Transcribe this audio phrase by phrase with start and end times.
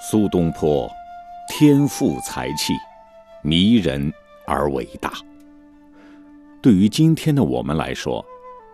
[0.00, 0.88] 苏东坡，
[1.48, 2.72] 天赋才气，
[3.42, 4.12] 迷人
[4.46, 5.12] 而伟大。
[6.62, 8.24] 对于今天的我们来说，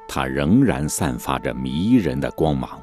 [0.06, 2.78] 他仍然散发着迷人的光芒。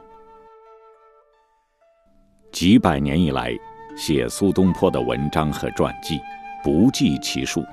[2.51, 3.55] 几百年以来，
[3.95, 6.19] 写苏东坡的文章和传记
[6.63, 7.63] 不计其数，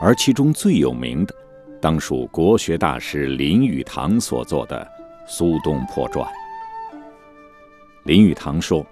[0.00, 1.34] 而其中最有名的，
[1.80, 4.84] 当属国学大师林语堂所作的
[5.30, 6.28] 《苏东坡传》。
[8.02, 8.84] 林语堂说。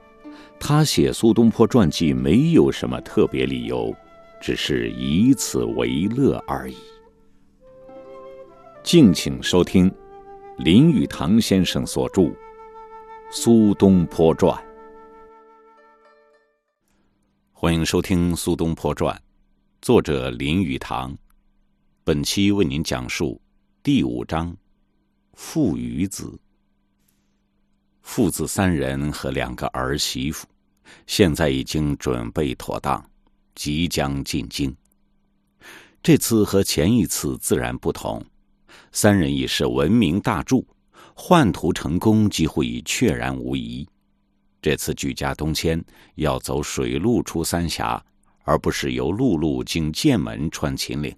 [0.61, 3.95] 他写苏东坡传记没有什么特别理由，
[4.41, 6.77] 只是以此为乐而已。
[8.83, 9.91] 敬请收听
[10.59, 12.23] 林语堂先生所著
[13.31, 14.55] 《苏东坡传》。
[17.53, 19.15] 欢迎收听《苏东坡传》，
[19.81, 21.17] 作者林语堂。
[22.05, 23.41] 本期为您讲述
[23.83, 24.57] 第五章：
[25.35, 26.39] 父与子。
[28.09, 30.47] 父子三人和两个儿媳妇，
[31.07, 33.05] 现在已经准备妥当，
[33.55, 34.75] 即将进京。
[36.03, 38.25] 这次和前一次自然不同，
[38.93, 40.65] 三人已是闻名大著，
[41.15, 43.87] 换图成功几乎已确然无疑。
[44.63, 48.03] 这次举家东迁，要走水路出三峡，
[48.43, 51.15] 而不是由陆路经剑门穿秦岭。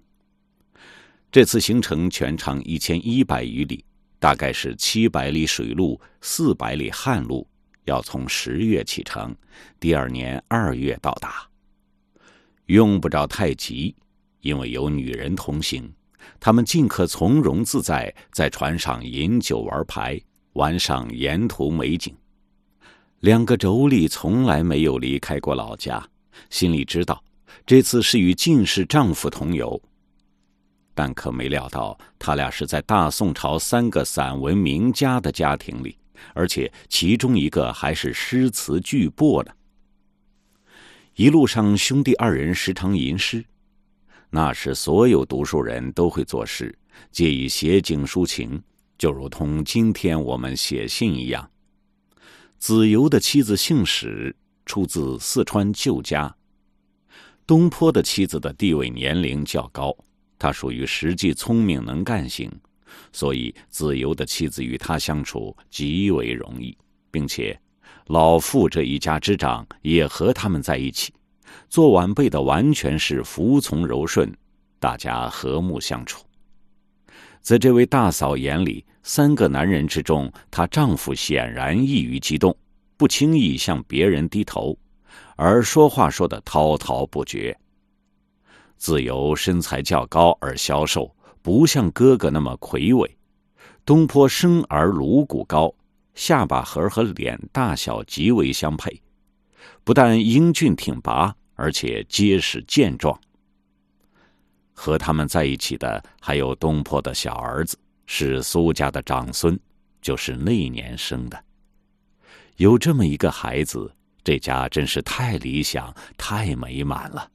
[1.31, 3.85] 这次行程全长一千一百余里。
[4.21, 7.47] 大概是七百里水路，四百里旱路，
[7.85, 9.35] 要从十月启程，
[9.79, 11.43] 第二年二月到达。
[12.67, 13.95] 用不着太急，
[14.41, 15.91] 因为有女人同行，
[16.39, 20.21] 他们尽可从容自在，在船上饮酒玩牌，
[20.53, 22.15] 玩赏沿途美景。
[23.21, 26.07] 两个妯娌从来没有离开过老家，
[26.51, 27.23] 心里知道，
[27.65, 29.81] 这次是与进士丈夫同游。
[30.93, 35.97] 但可没料到，他俩是在大宋朝三个散文名家的家庭里，
[36.33, 39.51] 而且其中一个还是诗词巨擘呢。
[41.15, 43.43] 一路上，兄弟二人时常吟诗。
[44.29, 46.73] 那时，所有读书人都会作诗，
[47.11, 48.61] 借以写景抒情，
[48.97, 51.49] 就如同今天我们写信一样。
[52.57, 54.35] 子由的妻子姓史，
[54.65, 56.33] 出自四川旧家。
[57.45, 59.93] 东坡的妻子的地位年龄较高。
[60.41, 62.51] 他属于实际聪明能干型，
[63.13, 66.75] 所以子由的妻子与他相处极为容易，
[67.11, 67.55] 并且
[68.07, 71.13] 老傅这一家之长也和他们在一起，
[71.69, 74.35] 做晚辈的完全是服从柔顺，
[74.79, 76.25] 大家和睦相处。
[77.39, 82.57] 在这位大嫂眼里，三个男人之中，她丈夫显然易于激动，
[82.97, 84.75] 不轻易向别人低头，
[85.35, 87.55] 而说话说得滔滔不绝。
[88.81, 93.15] 自由身材较高而消瘦，不像哥哥那么魁伟。
[93.85, 95.71] 东坡生而颅骨高，
[96.15, 98.99] 下巴颏和脸大小极为相配，
[99.83, 103.15] 不但英俊挺拔，而且结实健壮。
[104.73, 107.77] 和他们在一起的还有东坡的小儿子，
[108.07, 109.59] 是苏家的长孙，
[110.01, 111.39] 就是那一年生的。
[112.55, 113.93] 有这么一个孩子，
[114.23, 117.29] 这家真是太理想、太美满了。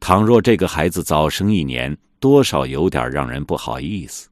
[0.00, 4.28] 倘若这个孩子早生一年，多少有点让人不好意思，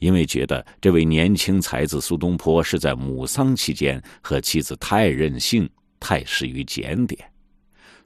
[0.00, 5.68] 因为觉得这位年轻才子苏东坡是在母丧期间和妻子太任性，
[6.00, 7.18] 太失于检点。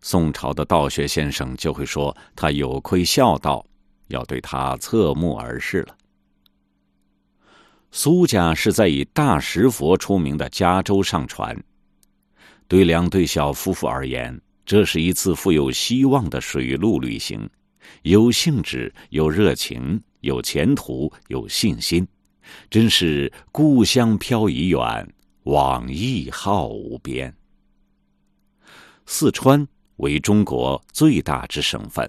[0.02, 3.64] 宋朝的道学先生就会说他有亏孝道，
[4.08, 5.96] 要对他侧目而视了。
[7.90, 11.56] 苏家是在以大石佛出名的加州上船，
[12.68, 14.40] 对两对小夫妇而言。
[14.70, 17.50] 这是一次富有希望的水路旅行，
[18.02, 22.06] 有兴致，有热情，有前途，有信心，
[22.70, 27.34] 真是故乡飘已远，往亦好无边。
[29.06, 29.66] 四川
[29.96, 32.08] 为中国最大之省份，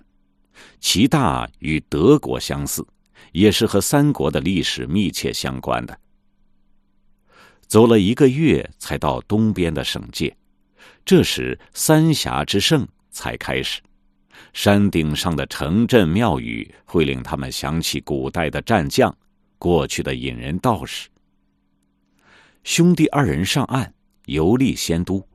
[0.79, 2.85] 其大与德国相似，
[3.31, 5.99] 也是和三国的历史密切相关的。
[7.65, 10.37] 走了一个月，才到东边的省界。
[11.03, 13.81] 这时，三峡之胜才开始。
[14.53, 19.15] 山顶上的城镇庙宇会令他们想起古代的战将，
[19.57, 21.09] 过去的隐人道士。
[22.63, 23.93] 兄弟二人上岸
[24.25, 25.25] 游历仙都。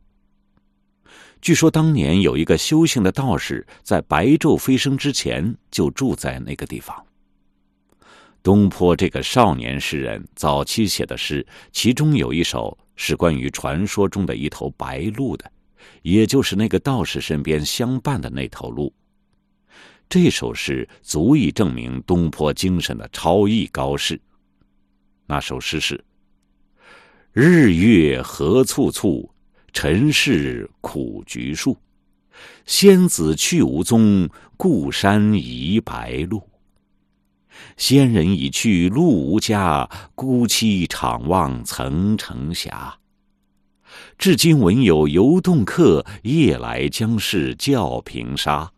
[1.41, 7.07] 据说当年有一个修行的道士，在白昼飞升之前就住在那个地方。
[8.47, 15.51] 东坡这个少年诗人早期写的诗，其中有一首是关于传说中的一头白鹿的。
[16.03, 18.95] 也就是那个道士身边相伴的那头鹿。
[20.09, 24.21] 这首诗足以证明东坡精神的超逸高士。
[25.27, 26.05] 那首诗是
[27.35, 29.29] ：“日月何簇簇，
[29.73, 31.77] 尘世苦菊树。
[32.65, 36.41] 仙子去无踪，故山移白鹿。
[37.77, 42.99] 仙人已去路无家，孤栖怅望层层霞。
[44.19, 48.71] 至今闻有游洞客，夜来将是教平沙。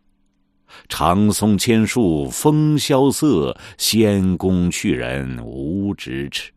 [0.87, 6.51] 长松千树风萧瑟，仙宫去人无咫尺。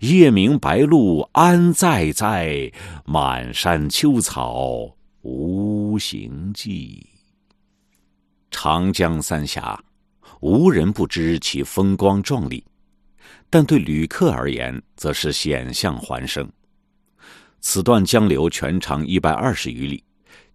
[0.00, 2.70] 夜明白露安在哉？
[3.04, 7.06] 满山秋草无行迹。
[8.50, 9.82] 长江三峡，
[10.40, 12.64] 无人不知其风光壮丽，
[13.50, 16.50] 但对旅客而言，则是险象环生。
[17.60, 20.02] 此段江流全长一百二十余里，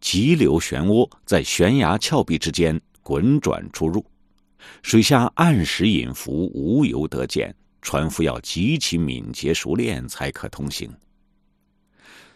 [0.01, 4.03] 急流漩涡在悬崖峭壁之间滚转出入，
[4.81, 7.55] 水下暗石隐伏，无由得见。
[7.83, 10.91] 船夫要极其敏捷熟练才可通行。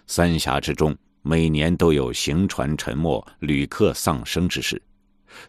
[0.06, 4.80] 三峡之中，每年都有行船沉没、旅客丧生之事。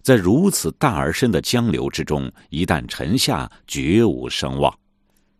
[0.02, 4.76] 在如此大而深的江流之中，一旦沉下，绝无声望。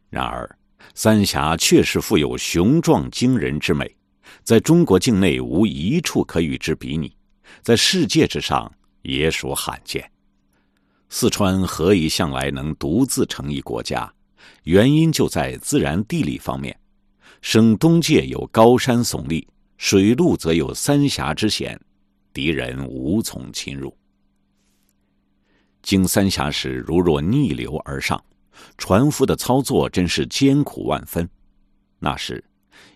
[0.08, 0.58] 然而，
[0.94, 3.94] 三峡确实富有雄壮惊人之美，
[4.42, 7.14] 在中国境内无一处可与之比拟，
[7.62, 8.70] 在世界之上
[9.02, 10.10] 也属罕见。
[11.08, 14.12] 四川何以向来能独自成一国家？
[14.64, 16.76] 原因就在自然地理方面，
[17.42, 19.46] 省东界有高山耸立，
[19.76, 21.78] 水路则有三峡之险，
[22.32, 23.94] 敌人无从侵入。
[25.82, 28.22] 经三峡时，如若逆流而上，
[28.78, 31.28] 船夫的操作真是艰苦万分。
[31.98, 32.44] 那时，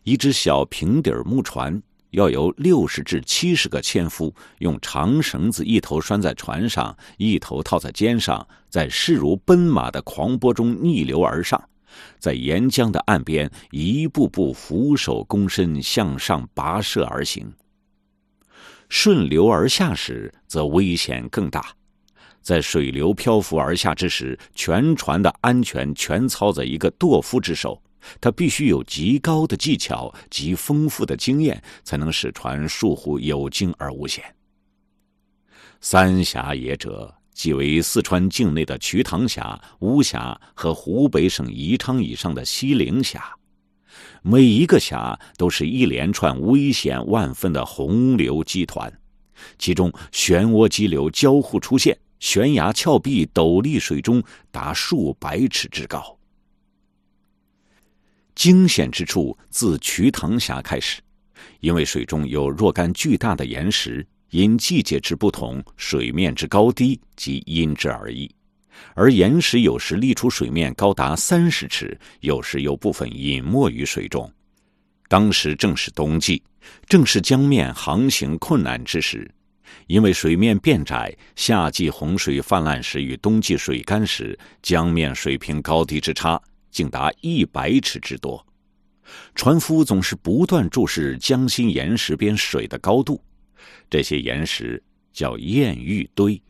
[0.02, 1.82] 一只小平底木船。
[2.10, 11.60] 要由六十至七十个纤夫用长绳子一头拴在船上，一头套在肩上，在势如奔马的狂波中逆流而上，
[12.20, 17.52] 在沿江的岸边一步步俯首躬身向上跋涉而行。
[18.88, 21.75] 顺流而下时，则危险更大。
[22.44, 27.82] 在水流漂浮而下之时，全船的安全全操在一个舵夫之手。
[28.20, 34.23] 他必须有极高的技巧、极丰富的经验，才能使船疏忽有惊而无险。
[35.81, 43.35] 三峡也者，即为四川境内的瞿塘峡、巫峡和湖北省宜昌以上的西陵峡。
[44.20, 48.93] 每一个峡都是一连串危险万分的洪流激团，
[49.58, 56.19] 其中漩涡激流交互出现，悬崖峭壁陡立水中达数百尺之高。
[58.35, 61.03] 惊险之处自瞿塘峡开始，
[61.61, 68.35] 因为水中有若干巨大的岩石，因季节之不同，水面之高低即因之而异。
[68.94, 74.32] 而岩石有时立出水面高达三十尺，有时有部分隐没于水中。
[75.09, 76.43] 当时正是冬季，
[76.87, 79.31] 正是江面航行困难之时，
[79.87, 86.40] 因为水面变窄，夏季洪水泛滥时与冬季水干时，江面水平高低之差。
[86.70, 88.44] 竟达一百尺之多，
[89.37, 93.22] 船夫总是不断注视江心岩石边水的高度。
[93.88, 94.82] 这些岩石
[95.12, 96.43] 叫艳玉堆，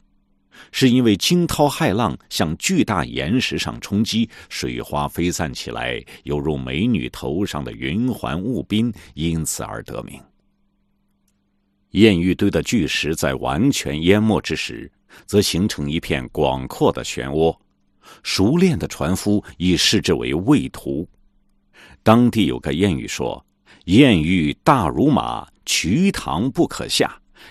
[0.73, 10.19] 是因为惊涛骇浪向巨大岩石上冲击，水花飞散起来，犹如美女头上的云环雾鬓，因此而得名。
[11.95, 14.91] 艳玉堆的巨石在完全淹没之时，
[15.27, 17.57] 则形成一片广阔的漩涡。
[18.25, 21.09] 熟练的船夫以视之为畏途。
[22.03, 23.45] 当地有个谚语说
[23.87, 27.09] ：“艳遇大如马，瞿塘不可下；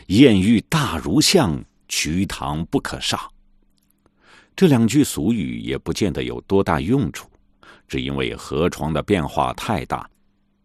[0.08, 3.18] 艳遇大如象，瞿塘不可上。”
[4.58, 7.30] 这两句俗语也不见得有多大用处，
[7.88, 10.08] 只因为河床的变化太大，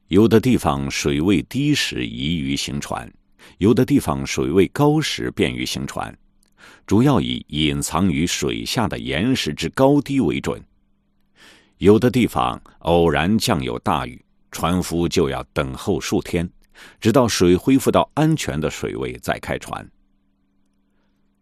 [0.09, 3.11] 有的地方水位低时宜于行船，
[3.59, 6.17] 有的地方水位高时便于行船。
[6.87, 10.63] 主要以隐藏于水下的岩石之高低为准。
[11.77, 16.49] 有的地方偶然降有大雨，船夫就要等候数天，
[17.01, 19.89] 直到水恢复到安全的水位再开船。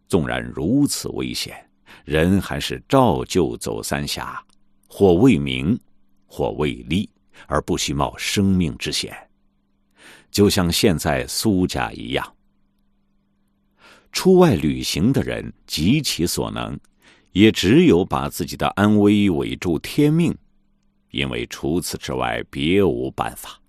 [0.07, 1.57] 纵然如此危险，
[2.05, 4.41] 人还是照旧走三峡，
[4.87, 5.77] 或为名，
[6.25, 7.09] 或为利，
[7.47, 9.26] 而不惜冒生命之险。
[10.31, 12.33] 就像现在苏家一样。
[14.11, 16.79] 出外旅行的人极其所能，
[17.33, 20.35] 也只有把自己的安危委住天命，
[21.11, 23.59] 因为除此之外别无办法。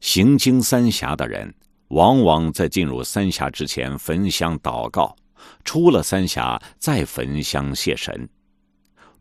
[0.00, 1.54] 行经三峡的人，
[1.88, 5.16] 往往在进入三峡之前焚香祷告，
[5.64, 8.28] 出了三峡再焚香谢神。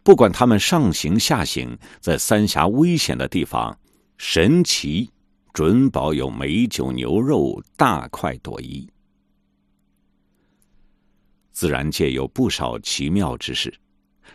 [0.04, 3.78] 不管他们上行下行，在三峡危险的地方，
[4.18, 5.10] 神奇
[5.54, 8.90] 准保有美酒牛肉大快朵颐。
[11.52, 13.74] 自然界有不少奇妙之事，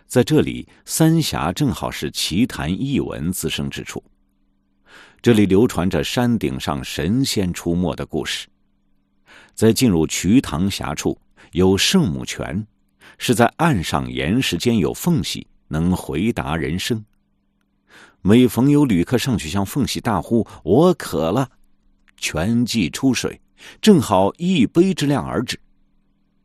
[0.07, 4.03] 在这里，三峡正好是奇谈异闻滋生之处。
[5.23, 8.47] 这里流传着山顶上神仙出没的故事。
[9.55, 11.19] 在进入瞿塘峡处，
[11.53, 12.65] 有圣母泉，
[13.17, 17.03] 是在岸上岩石间有缝隙，能回答人声。
[18.27, 21.49] 每逢有旅客上去向缝隙大呼“我渴了”，
[22.19, 23.41] 泉即出水，
[23.81, 25.57] 正好一杯之量而止。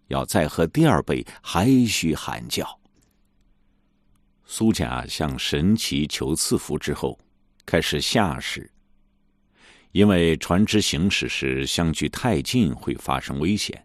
[0.10, 2.80] 要再喝第二杯，还需喊叫。
[4.46, 7.18] 苏贾向神奇求赐福之后，
[7.66, 8.70] 开始下驶。
[9.92, 13.84] 因为船只行驶时相距太近会发生危险，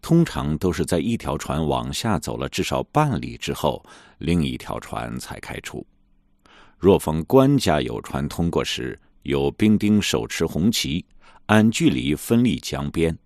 [0.00, 3.84] 通常都是在一条船往下走了至少半里之后，
[4.16, 5.86] 另一条船才开出。
[6.78, 11.04] 若逢官家有船通过时，有兵丁手持红旗，
[11.46, 13.18] 按距离分立江边。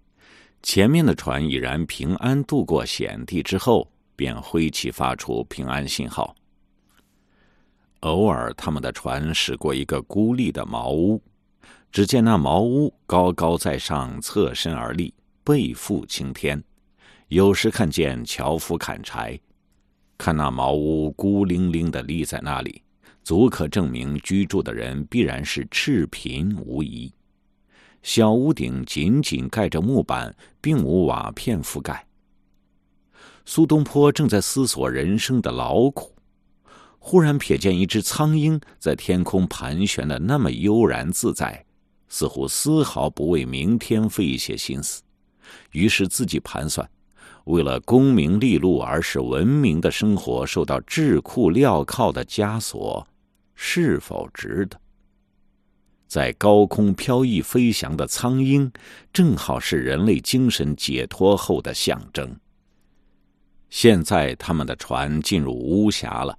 [0.62, 6.34] 前面的船已然平安渡过险地之后，便挥旗发出平安信号。
[8.00, 11.22] 偶尔，他们的船驶过一个孤立的茅屋，
[11.90, 15.12] 只见那茅屋高高在上，侧身而立，
[15.44, 16.62] 背负青天。
[17.28, 19.38] 有时看见樵夫砍柴，
[20.16, 22.82] 看那茅屋孤零零的立在那里，
[23.24, 27.12] 足可证明居住的人必然是赤贫无疑。
[28.02, 32.04] 小屋顶紧紧盖着木板，并无瓦片覆盖。
[33.44, 36.12] 苏东坡正在思索人生的劳苦，
[36.98, 41.64] 忽然瞥见一只苍鹰在天空盘旋的那么悠然自在，
[42.08, 45.00] 似乎丝毫不为明天费一些心思。
[45.70, 46.88] 于是自己盘算，
[47.44, 53.06] 为了功名利禄而使文明的生活受到智库镣铐的枷锁，
[53.64, 54.76] 是否值得？
[56.08, 58.70] 在高空飘逸飞翔的苍鹰，
[59.12, 62.36] 正好是人类精神解脱后的象征。
[63.70, 66.36] 现在他们的船进入巫峡了，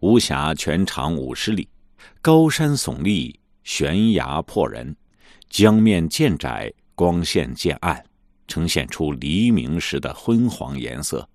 [0.00, 1.66] 巫峡全长五十里，
[2.20, 4.94] 高山耸立，悬崖迫人，
[5.48, 8.04] 江面渐窄，光线渐暗，
[8.46, 11.26] 呈现出黎明时的昏黄颜色，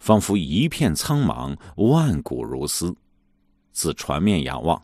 [0.00, 2.92] 仿佛一片苍茫，万古如斯。
[3.72, 4.82] 自船面仰望，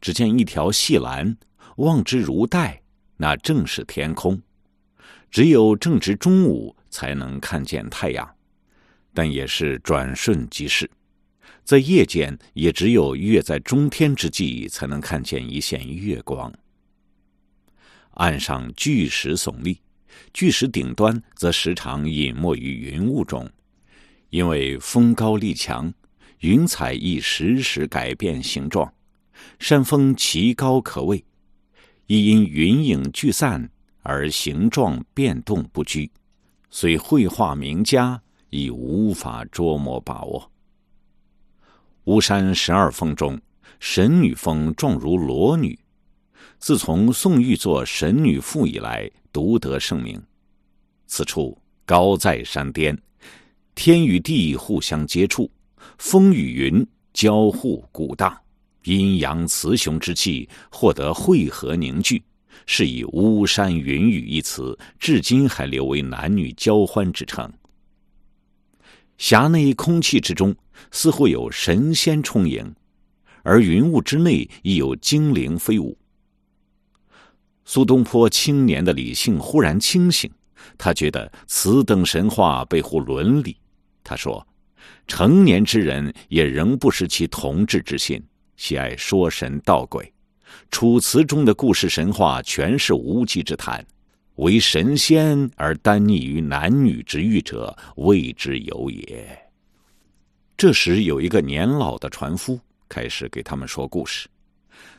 [0.00, 1.36] 只见一条细栏。
[1.76, 2.82] 望之如带，
[3.16, 4.42] 那正是天空。
[5.30, 8.28] 只有正值中午才能看见太阳，
[9.14, 10.90] 但也是转瞬即逝。
[11.62, 16.52] 在夜间，也只有月在中天之际才能看见一线月光。
[18.14, 19.80] 岸上巨石耸立，
[20.32, 23.48] 巨石顶端则时常隐没于云雾中，
[24.30, 25.92] 因为风高力强，
[26.40, 28.92] 云彩亦时时改变形状，
[29.58, 31.24] 山峰奇高可畏。
[32.06, 33.68] 亦因云影聚散
[34.02, 36.10] 而形状变动不居，
[36.70, 40.50] 虽绘画名家亦无法捉摸把握。
[42.04, 43.38] 巫山十二峰中，
[43.80, 45.78] 神女峰状如裸女，
[46.58, 50.18] 自从宋玉作《神女赋》以来，独得盛名。
[51.06, 52.96] 此处高在山巅，
[53.74, 55.50] 天与地互相接触，
[55.98, 58.36] 风与云交互鼓荡。
[58.84, 62.22] 阴阳雌雄之气获得汇合凝聚，
[62.64, 67.52] 是以“巫山云雨”一词至今还留为男女交欢之称。
[69.18, 70.54] 峡内空气之中
[70.90, 72.74] 似乎有神仙充盈，
[73.42, 75.98] 而云雾之内亦有精灵飞舞。
[77.64, 80.30] 苏东坡青年的理性忽然清醒，
[80.78, 83.56] 他觉得此等神话背乎伦理。
[84.02, 84.46] 他说
[85.06, 88.22] ：“成年之人也仍不失其童稚之心。”
[88.56, 90.04] 喜爱说神道鬼，
[90.70, 93.86] 《楚辞》中的故事神话全是无稽之谈，
[94.34, 99.38] 唯神仙而单溺于男女之欲者，谓之有也。
[100.56, 104.28] 这时，有一个年老的船夫开始给他们说故事。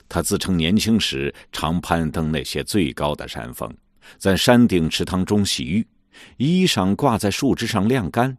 [0.08, 3.70] 他自称年轻时常攀登那些最高的山峰，
[4.18, 5.86] 在山顶池塘中洗浴，
[6.38, 8.38] 衣裳挂在树枝上晾干。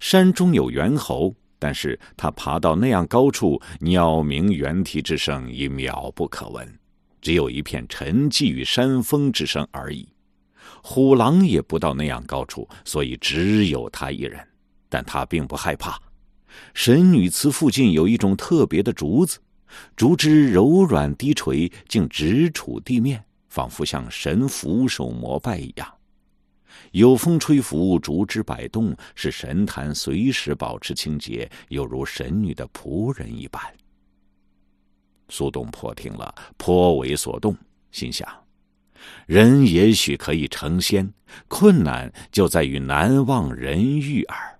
[0.00, 1.34] 山中有猿猴。
[1.58, 6.78] 但是他爬到那样高处，鸟鸣猿啼之声已渺不可闻，
[7.22, 10.06] 只有一片沉寂与山峰之声而已。
[10.82, 14.38] 虎狼也不到那样高处，所以只有他一人。
[14.90, 15.98] 但他并不害怕。
[16.74, 19.38] 神女祠附近有一种特别的竹子，
[19.96, 25.95] 竹枝柔软低垂，竟直触地面，仿佛向神俯首膜拜一样。
[26.92, 33.62] 有风吹拂，竹枝摆动，使神坛随时保持清洁，犹如神女的仆人一般。
[35.28, 37.56] 苏东坡听了，颇为所动，
[37.90, 38.28] 心想：
[39.26, 41.12] 人也许可以成仙，
[41.48, 44.58] 困难就在于难忘人欲耳。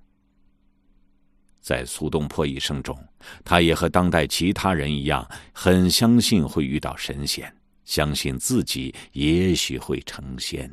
[1.61, 2.97] 在苏东坡一生中，
[3.45, 7.53] 他也和当代其他人一样，很相信会遇到神仙，
[7.85, 10.73] 相信自己也许会成仙。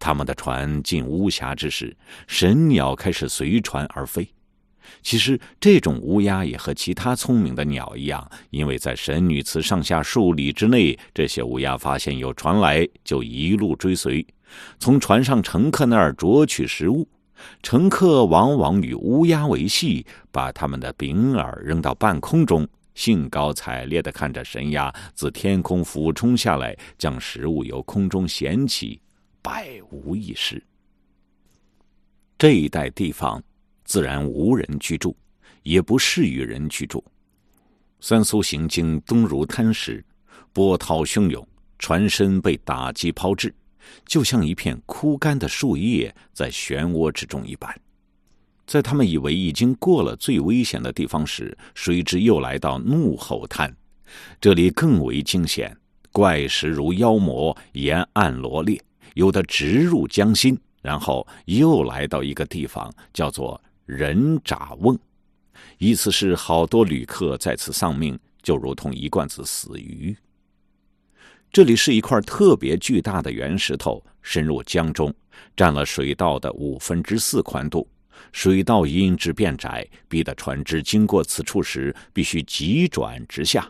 [0.00, 4.26] 他们的船进巫峡之时，神鸟开始随船而飞。
[5.02, 14.26] 其实，这种乌鸦也和其他聪明的鸟一样，因为在神女祠上下数里之内，这些乌鸦发现有船来，就一路追随，
[14.80, 17.06] 从船上乘客那儿啄取食物。
[17.62, 29.00] 乘客往往与乌鸦为戏，把他们的饼饵扔到半空中，兴高采烈地看着神鸦自天空俯冲下来，将食物由空中衔起。
[29.42, 30.62] 百无一失。
[32.38, 33.42] 这一带地方
[33.84, 35.14] 自然无人居住，
[35.62, 37.04] 也不适于人居住。
[38.00, 40.04] 三苏行经东如滩时，
[40.52, 41.46] 波涛汹涌，
[41.78, 43.54] 船身被打击抛掷，
[44.06, 47.78] 就像一片枯干的树叶在漩涡之中一般。
[48.66, 53.74] 在他们以为已经过了最危险的地方时，谁知又来到怒吼滩，
[54.40, 55.76] 这里更为惊险，
[56.12, 58.80] 怪石如妖魔，沿岸罗列。
[59.14, 64.98] 有的直入江心，然后又来到一个地方，叫做人闸瓮，
[65.78, 70.16] 意思是好多旅客在此丧命，就如同一罐子死鱼。
[71.52, 75.12] 这里是一块特别巨大的圆石头，深入江中，
[75.56, 77.88] 占了水道的五分之四宽度。
[78.32, 83.68] 水道因之变窄，逼得船只经过此处时必须急转直下。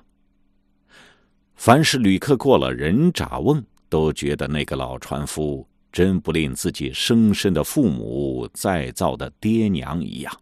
[1.55, 10.41] 凡是旅客过了人闸瓮，都觉得那个老船夫真不吝自己生身的父母再造的爹娘一样。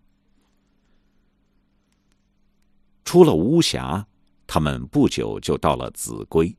[3.04, 4.06] 出了巫峡，
[4.46, 6.54] 他们不久就到了秭归，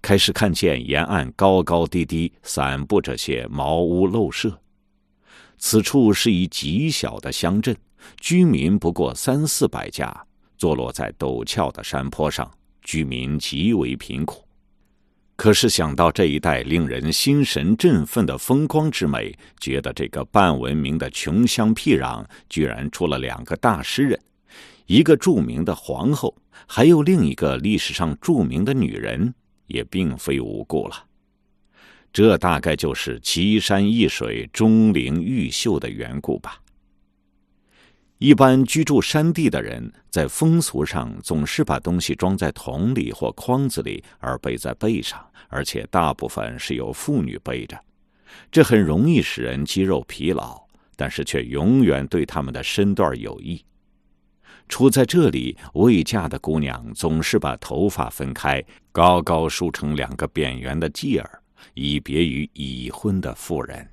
[0.00, 4.56] 开始看见沿岸高高低低散布着些茅屋陋舍。
[5.58, 7.76] 此处是一极小的乡镇，
[8.20, 10.24] 居民不过三四百家，
[10.56, 12.48] 坐落在陡峭的山坡上，
[12.82, 14.44] 居民极为贫苦。
[15.40, 24.20] 可是想到这一带令人心神振奋的风光之美，觉得这个半文明的穷乡僻壤居然出了两个大诗人，
[24.84, 29.32] 一个著名的皇后，还有另一个历史上著名的女人，
[29.66, 31.06] 也并非无故了。
[32.12, 36.60] 这大概就是奇山异水、钟灵毓秀的缘故吧。
[38.20, 47.82] 一般居住山地的人，在风俗上总是把东西装在桶里或筐子里，而背在背上，而且大部分是由妇女背着，
[48.52, 50.62] 这很容易使人肌肉疲劳，
[50.96, 53.64] 但是却永远对他们的身段有益。
[54.68, 61.40] 处在这里，未嫁的姑娘总是把头发分开，高高梳成两个扁圆的髻儿，
[61.72, 63.88] 以别于已婚的妇人。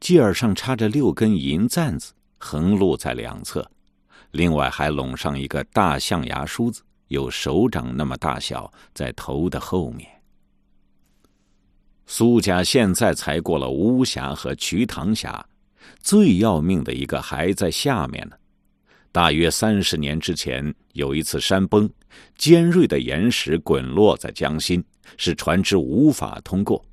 [0.00, 2.12] 髻儿上插着六根银簪子。
[2.44, 3.66] 横露在两侧，
[4.32, 10.06] 另外还拢上一个大象牙梳子，有手掌那么大小，在头的后面。
[12.04, 15.42] 苏家现在才过了巫峡和瞿塘峡，
[16.00, 18.36] 最要命的一个还在下面呢。
[19.10, 21.88] 大约三十年之前，有一次山崩，
[22.36, 24.84] 尖锐的岩石滚落在江心，
[25.16, 26.84] 使船只无法通过，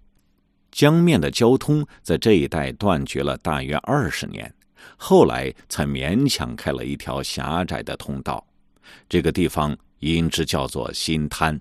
[0.71, 4.49] 江面的交通在这一带断绝了大约二十年。
[4.97, 8.45] 后来才勉强开了一条狭窄的通道，
[9.09, 11.59] 这个地方因之叫做新滩。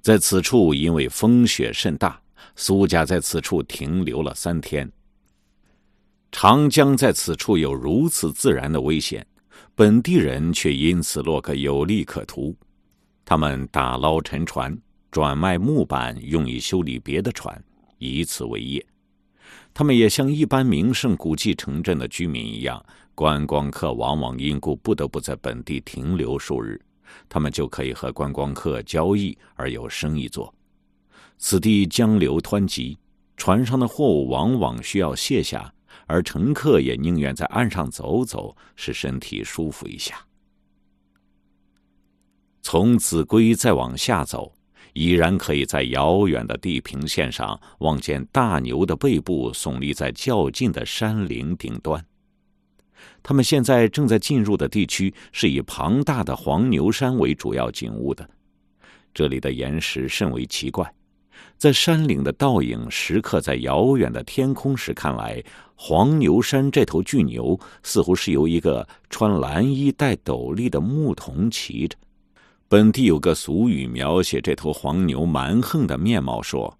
[0.00, 2.20] 在此处，因为风雪甚大，
[2.54, 4.90] 苏家在此处停留了三天。
[6.30, 9.26] 长江在此处有如此自然的危险，
[9.74, 12.54] 本地人却因此落个有利可图。
[13.24, 14.76] 他们打捞沉船，
[15.10, 17.62] 转卖木板，用以修理别的船，
[17.98, 18.84] 以此为业。
[19.72, 26.80] 他们也像一般名胜古迹城镇的居民一样，观光客往往因故不得不在本地停留数日，
[27.28, 30.52] 他们就可以和观光客交易而有生意做。
[31.38, 32.98] 此地江流湍急，
[33.36, 35.72] 船上的货物往往需要卸下，
[36.06, 40.16] 而乘客也宁愿在岸上走走，使身体舒服一下。
[42.60, 44.52] 从秭归再往下走。
[44.98, 52.04] 已然可以在遥远的地平线上望见大牛的背部耸立在较近的山岭顶端。
[53.22, 58.28] 他们现在正在进入的地区是以庞大的黄牛山为主要景物的。
[59.14, 60.92] 这里的岩石甚为奇怪，
[61.56, 65.40] 在山岭的倒影时刻在遥远的天空时看来，
[65.76, 71.96] 黄牛山这头巨牛似乎是由一个穿蓝衣戴斗笠的牧童骑着。
[72.70, 76.78] 本地有个俗语描写这头黄牛蛮横的面貌，说：“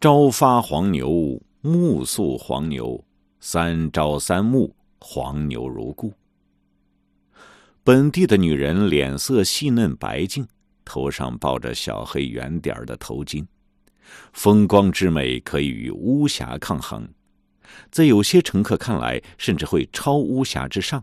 [0.00, 3.04] 朝发黄牛，暮宿黄牛，
[3.40, 6.12] 三朝三暮，黄牛如故。”
[7.82, 10.46] 本地的女人脸色细嫩白净，
[10.84, 13.44] 头上抱着小黑圆点的头巾，
[14.32, 17.08] 风光之美可以与巫峡抗衡，
[17.90, 21.02] 在有些乘客看来，甚至会超巫峡之上。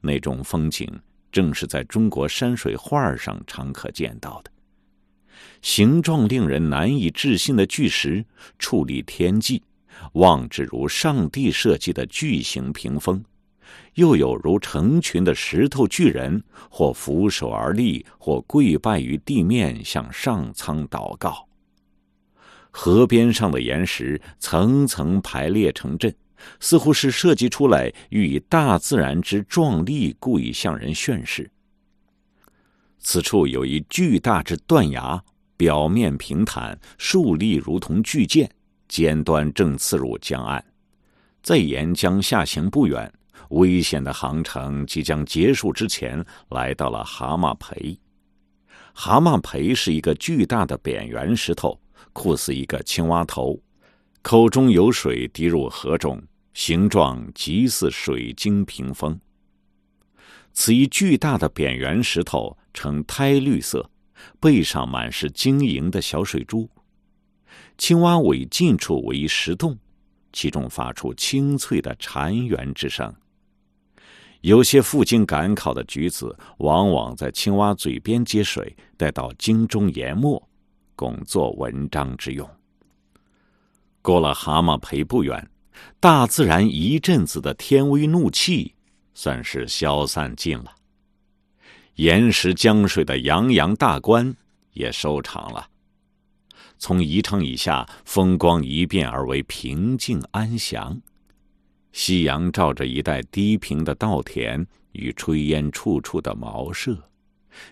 [0.00, 0.90] 那种风景。
[1.34, 4.50] 正是在中国山水画上常可见到的，
[5.62, 8.24] 形状令人难以置信的巨石
[8.56, 9.60] 矗立天际，
[10.12, 13.20] 望之如上帝设计的巨型屏风；
[13.94, 21.48] 又有如成群的石头巨人，或俯首而立，或跪拜于地面向上苍祷告。
[22.70, 26.14] 河边上的岩石层层排列成阵。
[26.60, 31.50] 似乎是设计出来，欲以大自然之壮丽，故意向人宣示。
[32.98, 35.22] 此处有一巨大之断崖，
[35.56, 38.50] 表面平坦，竖立如同巨剑，
[38.88, 40.64] 尖端正刺入江岸。
[41.42, 43.12] 在沿江下行不远，
[43.50, 47.98] 危险的航程即将结束之前，来到了蛤蟆培。
[48.94, 51.78] 蛤蟆培是一个巨大的扁圆石头，
[52.14, 53.60] 酷似一个青蛙头，
[54.22, 56.22] 口中有水滴入河中。
[56.54, 59.20] 形状极似水晶屏风。
[60.52, 63.90] 此一巨大的扁圆石头呈胎绿色，
[64.38, 66.70] 背上满是晶莹的小水珠。
[67.76, 69.76] 青蛙尾近处为一石洞，
[70.32, 73.12] 其中发出清脆的潺湲之声。
[74.42, 80.40] 有些赴京赶考的举子，往往在青蛙嘴边接水，带到京中研墨，
[80.94, 82.48] 供作文章之用。
[84.02, 85.50] 过了蛤蟆培不远。
[86.00, 88.74] 大自然一阵子的天威怒气，
[89.14, 90.74] 算是消散尽了。
[91.96, 94.34] 岩石江水的洋洋大观
[94.72, 95.68] 也收场了。
[96.78, 101.00] 从宜昌以下，风光一变而为平静安详。
[101.92, 106.96] 夕阳照着一带低平的稻田与炊烟处处的茅舍，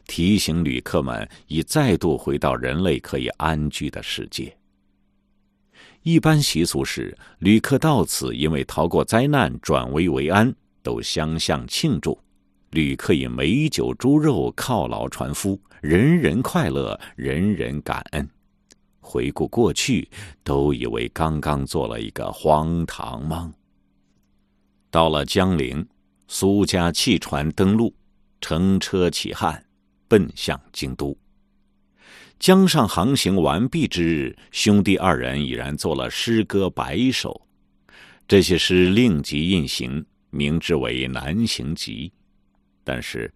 [0.07, 4.57] 提醒旅客们已再度回到人类可以安居的世界。
[6.03, 12.19] 一般习俗是，旅客到此因为逃过灾难，转危为安，都相向庆祝。
[12.71, 18.29] 旅客以美酒猪肉犒劳船夫，人人快乐，人人感恩。
[19.01, 20.09] 回顾过去，
[20.43, 23.53] 都以为刚刚做了一个荒唐梦。
[24.91, 25.87] 到了江陵，
[26.27, 27.95] 苏家弃船登陆，
[28.41, 29.65] 乘车起汉，
[30.09, 31.17] 奔向京都。
[32.43, 37.41] 江上航行完毕之日，兄弟二人已然做了诗歌百首。
[38.27, 42.13] 这些诗另集印行，名之为《南行集》。
[42.83, 43.33] 但是，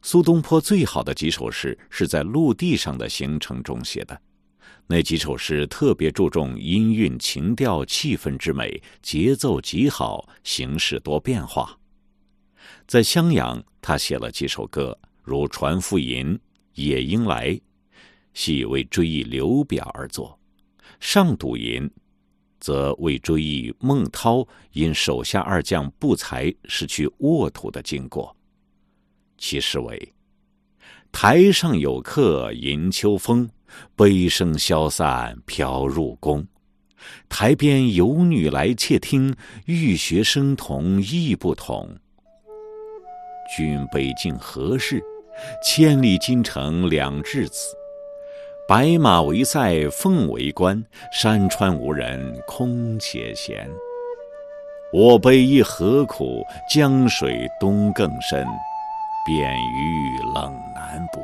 [0.00, 4.18] 苏东坡最好的几首诗是在陆地上的行程中写的。
[4.86, 11.78] 那几首诗特别注重音韵、情调、气氛之美，节奏极好，形式多变化。
[12.86, 16.28] 在襄阳，他写了几首歌，如《船夫吟》
[16.72, 17.48] 《野莺来》。
[18.36, 20.38] 系为追忆刘表而作，
[21.00, 21.82] 《上赌吟》
[22.60, 28.36] 则为追忆孟涛因手下二将不才失去沃土的经过。
[29.38, 30.12] 其诗为
[31.10, 33.48] ：“台上有客吟秋风，
[33.96, 36.46] 悲声消散飘入宫。
[37.30, 41.88] 台边有女来窃听，欲学声同意不同。
[43.56, 45.02] 君北境何事？
[45.64, 47.74] 千里京城两稚子。”
[48.68, 53.70] 白马为塞，凤为冠，山川无人空且闲。
[54.92, 56.44] 我悲亦何苦？
[56.68, 58.44] 江水东更深，
[59.24, 61.20] 便于冷难补。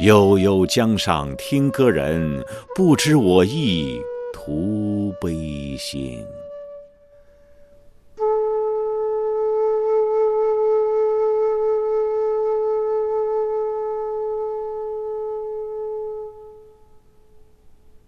[0.00, 2.44] 悠悠江上听歌人，
[2.76, 3.98] 不知我意
[4.34, 6.22] 图悲心。